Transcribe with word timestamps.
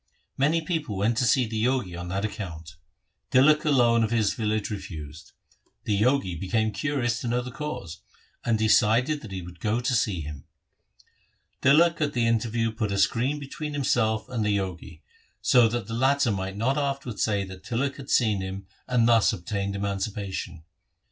Many 0.35 0.61
persons 0.61 0.89
went 0.89 1.17
to 1.17 1.25
see 1.25 1.45
the 1.45 1.63
Jogi 1.63 1.95
on 1.95 2.07
that 2.07 2.25
account 2.25 2.75
Tilak 3.31 3.63
alone 3.65 4.03
of 4.03 4.09
his 4.09 4.33
village 4.33 4.71
refused. 4.71 5.31
The 5.83 5.99
Jogi 6.01 6.33
became 6.33 6.71
curious 6.71 7.21
to 7.21 7.27
know 7.27 7.41
the 7.43 7.51
cause, 7.51 8.01
and 8.43 8.57
decided 8.57 9.21
that 9.21 9.31
he 9.31 9.43
would 9.43 9.59
go 9.59 9.79
to 9.79 9.93
see 9.93 10.21
him. 10.21 10.45
Tilak 11.61 12.01
at 12.01 12.13
the 12.13 12.25
interview 12.25 12.71
put 12.71 12.91
a 12.91 12.97
screen 12.97 13.37
between 13.37 13.73
himself 13.73 14.27
and 14.27 14.43
the 14.43 14.57
Jogi, 14.57 15.03
so 15.39 15.67
that 15.67 15.85
the 15.85 15.93
latter 15.93 16.31
might 16.31 16.57
not 16.57 16.79
afterwards 16.79 17.23
say 17.23 17.43
that 17.43 17.63
Tilak 17.63 17.97
had 17.97 18.09
seen 18.09 18.41
him 18.41 18.65
and 18.87 19.07
thus 19.07 19.31
obtained 19.31 19.75
emancipation. 19.75 20.63